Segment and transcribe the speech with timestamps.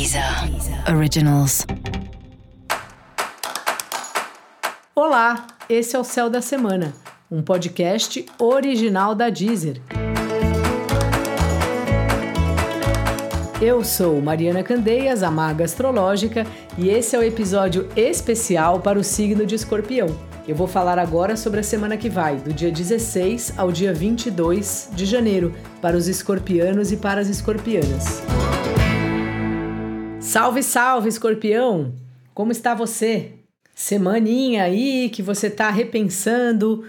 [0.00, 0.24] Deezer
[0.96, 1.66] Originals.
[4.94, 6.94] Olá, esse é o Céu da Semana,
[7.30, 9.78] um podcast original da Deezer.
[13.60, 16.46] Eu sou Mariana Candeias, a maga astrológica,
[16.78, 20.06] e esse é o episódio especial para o signo de Escorpião.
[20.48, 24.88] Eu vou falar agora sobre a semana que vai, do dia 16 ao dia 22
[24.94, 28.22] de janeiro, para os escorpianos e para as escorpianas.
[30.20, 31.94] Salve, salve, escorpião!
[32.34, 33.32] Como está você?
[33.74, 36.84] Semaninha aí que você está repensando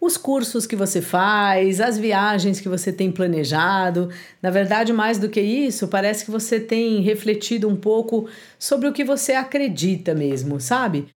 [0.00, 4.08] os cursos que você faz, as viagens que você tem planejado.
[4.40, 8.26] Na verdade, mais do que isso, parece que você tem refletido um pouco
[8.58, 11.08] sobre o que você acredita mesmo, sabe?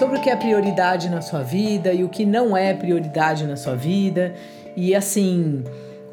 [0.00, 3.54] Sobre o que é prioridade na sua vida e o que não é prioridade na
[3.54, 4.32] sua vida,
[4.74, 5.62] e assim,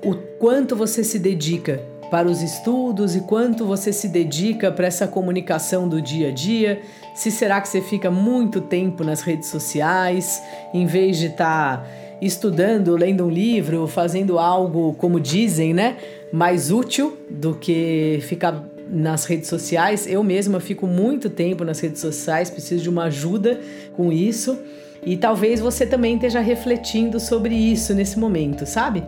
[0.03, 5.07] o quanto você se dedica para os estudos e quanto você se dedica para essa
[5.07, 6.81] comunicação do dia a dia.
[7.15, 10.43] Se será que você fica muito tempo nas redes sociais,
[10.73, 11.87] em vez de estar tá
[12.21, 15.95] estudando, lendo um livro, fazendo algo, como dizem, né,
[16.29, 20.07] mais útil do que ficar nas redes sociais.
[20.07, 23.59] Eu mesma fico muito tempo nas redes sociais, preciso de uma ajuda
[23.95, 24.57] com isso.
[25.05, 29.03] E talvez você também esteja refletindo sobre isso nesse momento, sabe?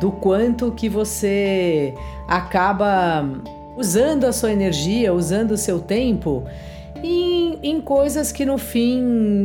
[0.00, 1.94] Do quanto que você
[2.28, 3.26] acaba
[3.76, 6.44] usando a sua energia, usando o seu tempo
[7.62, 9.00] em, coisas que no fim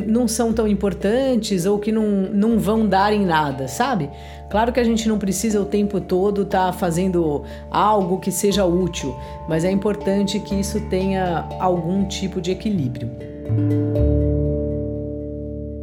[0.08, 4.09] não são tão importantes ou que não, não vão dar em nada, sabe?
[4.49, 8.66] Claro que a gente não precisa o tempo todo estar tá fazendo algo que seja
[8.66, 9.16] útil,
[9.49, 13.09] mas é importante que isso tenha algum tipo de equilíbrio.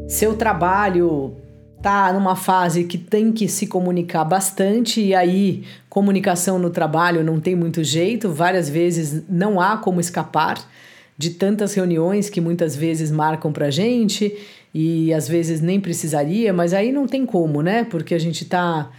[0.09, 1.35] Seu trabalho
[1.83, 7.41] tá numa fase que tem que se comunicar bastante e aí comunicação no trabalho não
[7.41, 10.59] tem muito jeito, várias vezes não há como escapar
[11.17, 14.37] de tantas reuniões que muitas vezes marcam pra gente
[14.75, 17.85] e às vezes nem precisaria, mas aí não tem como, né?
[17.85, 18.91] Porque a gente está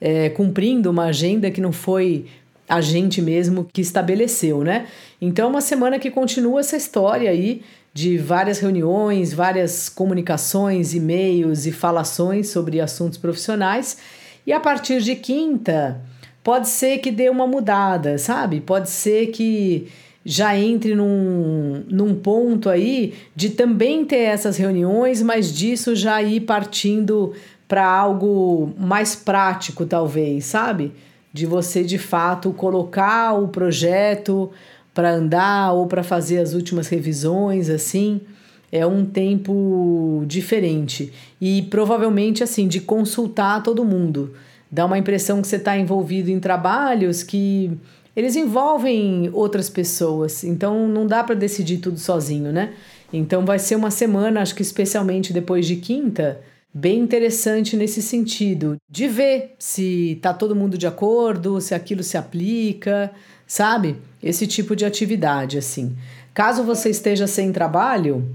[0.00, 2.26] é, cumprindo uma agenda que não foi
[2.68, 4.86] a gente mesmo que estabeleceu, né?
[5.20, 7.62] Então, é uma semana que continua essa história aí
[7.94, 13.98] de várias reuniões, várias comunicações, e-mails e falações sobre assuntos profissionais.
[14.46, 16.00] E a partir de quinta,
[16.42, 18.60] pode ser que dê uma mudada, sabe?
[18.60, 19.88] Pode ser que
[20.24, 26.40] já entre num, num ponto aí de também ter essas reuniões, mas disso já ir
[26.40, 27.32] partindo
[27.66, 30.92] para algo mais prático, talvez, sabe?
[31.32, 34.50] De você de fato colocar o projeto
[34.94, 38.20] para andar ou para fazer as últimas revisões, assim.
[38.70, 44.32] É um tempo diferente e provavelmente assim de consultar todo mundo.
[44.70, 47.70] Dá uma impressão que você está envolvido em trabalhos que
[48.14, 52.74] eles envolvem outras pessoas, então não dá para decidir tudo sozinho, né?
[53.12, 56.40] Então vai ser uma semana, acho que especialmente depois de quinta,
[56.72, 62.16] bem interessante nesse sentido, de ver se tá todo mundo de acordo, se aquilo se
[62.16, 63.10] aplica,
[63.46, 63.96] sabe?
[64.22, 65.96] Esse tipo de atividade assim.
[66.34, 68.26] Caso você esteja sem trabalho,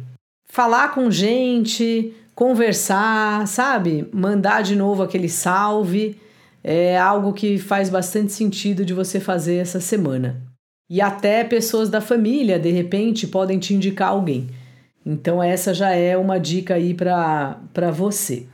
[0.47, 4.07] falar com gente, conversar, sabe?
[4.11, 6.19] Mandar de novo aquele salve
[6.63, 10.41] é algo que faz bastante sentido de você fazer essa semana.
[10.89, 14.47] E até pessoas da família, de repente, podem te indicar alguém.
[15.05, 18.45] Então, essa já é uma dica aí para você.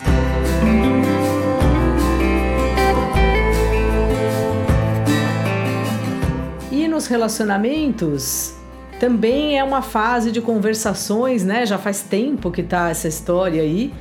[6.71, 8.55] E nos relacionamentos,
[8.99, 11.65] também é uma fase de conversações, né?
[11.65, 13.91] Já faz tempo que tá essa história aí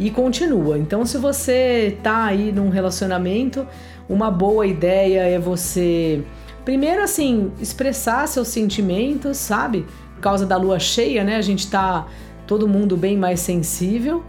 [0.00, 0.78] e continua.
[0.78, 3.66] Então, se você tá aí num relacionamento,
[4.08, 6.24] uma boa ideia é você,
[6.64, 9.84] primeiro, assim, expressar seus sentimentos, sabe?
[10.14, 11.36] Por causa da lua cheia, né?
[11.36, 12.06] A gente tá
[12.46, 14.24] todo mundo bem mais sensível.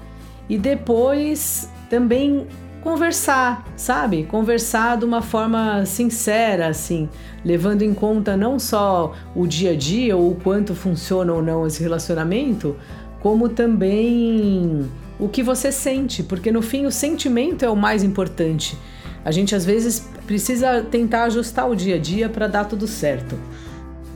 [0.49, 2.45] E depois também
[2.83, 4.23] conversar, sabe?
[4.23, 7.07] Conversar de uma forma sincera, assim,
[7.45, 11.65] levando em conta não só o dia a dia ou o quanto funciona ou não
[11.65, 12.75] esse relacionamento,
[13.21, 14.89] como também
[15.21, 18.75] o que você sente, porque no fim o sentimento é o mais importante.
[19.23, 23.37] A gente às vezes precisa tentar ajustar o dia a dia para dar tudo certo.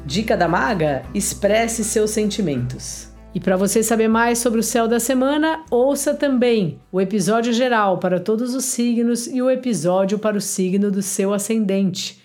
[0.03, 3.13] Dica da maga: expresse seus sentimentos.
[3.35, 7.99] E para você saber mais sobre o céu da semana, ouça também o episódio geral
[7.99, 12.24] para todos os signos e o episódio para o signo do seu ascendente.